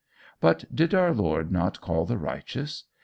[0.39, 2.85] "But did our Lord not call the righteous?